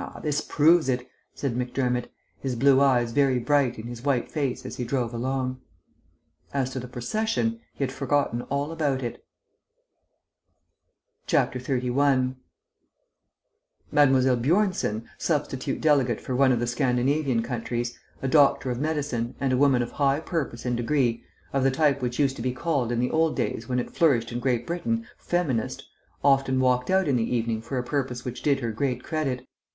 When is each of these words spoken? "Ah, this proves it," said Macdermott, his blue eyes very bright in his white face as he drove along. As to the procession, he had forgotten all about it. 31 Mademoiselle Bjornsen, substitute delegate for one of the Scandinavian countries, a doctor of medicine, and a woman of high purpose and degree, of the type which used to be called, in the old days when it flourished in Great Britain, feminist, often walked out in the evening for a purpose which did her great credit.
"Ah, 0.00 0.20
this 0.20 0.40
proves 0.40 0.88
it," 0.88 1.08
said 1.34 1.56
Macdermott, 1.56 2.08
his 2.38 2.54
blue 2.54 2.80
eyes 2.80 3.10
very 3.10 3.40
bright 3.40 3.80
in 3.80 3.88
his 3.88 4.04
white 4.04 4.30
face 4.30 4.64
as 4.64 4.76
he 4.76 4.84
drove 4.84 5.12
along. 5.12 5.60
As 6.54 6.70
to 6.70 6.78
the 6.80 6.86
procession, 6.86 7.58
he 7.74 7.82
had 7.82 7.90
forgotten 7.90 8.42
all 8.42 8.70
about 8.70 9.02
it. 9.02 9.24
31 11.28 12.36
Mademoiselle 13.90 14.36
Bjornsen, 14.36 15.04
substitute 15.18 15.80
delegate 15.80 16.20
for 16.20 16.36
one 16.36 16.52
of 16.52 16.60
the 16.60 16.68
Scandinavian 16.68 17.42
countries, 17.42 17.98
a 18.22 18.28
doctor 18.28 18.70
of 18.70 18.78
medicine, 18.78 19.34
and 19.40 19.52
a 19.52 19.56
woman 19.58 19.82
of 19.82 19.92
high 19.92 20.20
purpose 20.20 20.64
and 20.64 20.76
degree, 20.76 21.24
of 21.52 21.64
the 21.64 21.72
type 21.72 22.00
which 22.00 22.20
used 22.20 22.36
to 22.36 22.42
be 22.42 22.52
called, 22.52 22.92
in 22.92 23.00
the 23.00 23.10
old 23.10 23.34
days 23.34 23.68
when 23.68 23.80
it 23.80 23.90
flourished 23.90 24.30
in 24.30 24.38
Great 24.38 24.64
Britain, 24.64 25.04
feminist, 25.16 25.88
often 26.22 26.60
walked 26.60 26.88
out 26.88 27.08
in 27.08 27.16
the 27.16 27.36
evening 27.36 27.60
for 27.60 27.78
a 27.78 27.84
purpose 27.84 28.24
which 28.24 28.42
did 28.42 28.60
her 28.60 28.70
great 28.70 29.02
credit. 29.02 29.44